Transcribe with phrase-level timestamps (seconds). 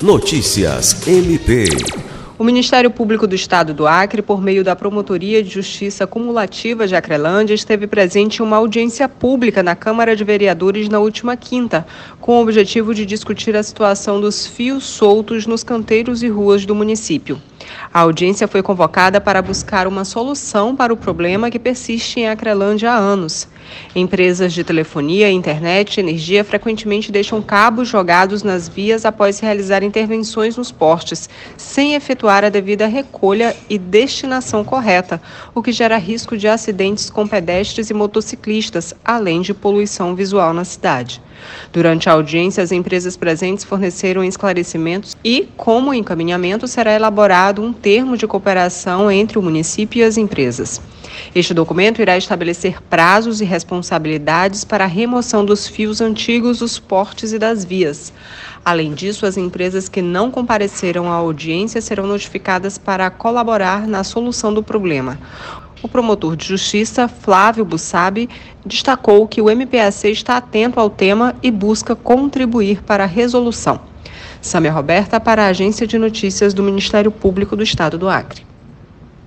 [0.00, 1.64] Notícias MP.
[2.38, 6.94] O Ministério Público do Estado do Acre, por meio da Promotoria de Justiça Cumulativa de
[6.94, 11.84] Acrelândia, esteve presente em uma audiência pública na Câmara de Vereadores na última quinta,
[12.20, 16.76] com o objetivo de discutir a situação dos fios soltos nos canteiros e ruas do
[16.76, 17.42] município.
[17.92, 22.92] A audiência foi convocada para buscar uma solução para o problema que persiste em Acrelândia
[22.92, 23.48] há anos.
[23.94, 30.56] Empresas de telefonia, internet e energia frequentemente deixam cabos jogados nas vias após realizar intervenções
[30.56, 35.20] nos postes, sem efetuar a devida recolha e destinação correta,
[35.54, 40.64] o que gera risco de acidentes com pedestres e motociclistas, além de poluição visual na
[40.64, 41.22] cidade.
[41.72, 48.16] Durante a audiência, as empresas presentes forneceram esclarecimentos e, como encaminhamento, será elaborado um termo
[48.16, 50.80] de cooperação entre o município e as empresas.
[51.34, 57.32] Este documento irá estabelecer prazos e responsabilidades para a remoção dos fios antigos dos portes
[57.32, 58.12] e das vias.
[58.64, 64.52] Além disso, as empresas que não compareceram à audiência serão notificadas para colaborar na solução
[64.52, 65.18] do problema.
[65.80, 68.28] O promotor de justiça, Flávio Bussabi,
[68.66, 73.80] destacou que o MPAC está atento ao tema e busca contribuir para a resolução.
[74.40, 78.47] Samia Roberta, para a Agência de Notícias do Ministério Público do Estado do Acre.